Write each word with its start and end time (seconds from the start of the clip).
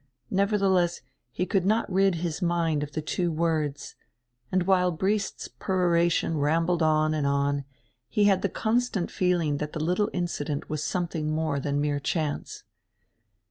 Nevertheless 0.31 1.01
he 1.31 1.45
could 1.45 1.63
not 1.63 1.87
rid 1.87 2.15
his 2.15 2.41
mind 2.41 2.81
of 2.81 2.93
the 2.93 3.03
two 3.03 3.31
words, 3.31 3.93
and 4.51 4.63
while 4.63 4.89
Briest's 4.89 5.47
peroration 5.47 6.37
rambled 6.39 6.81
on 6.81 7.13
and 7.13 7.27
on 7.27 7.65
he 8.09 8.23
had 8.23 8.41
the 8.41 8.49
constant 8.49 9.11
feeling 9.11 9.57
that 9.57 9.73
the 9.73 9.79
little 9.83 10.09
incident 10.11 10.71
was 10.71 10.83
something 10.83 11.29
more 11.29 11.59
than 11.59 11.79
mere 11.79 11.99
chance. 11.99 12.63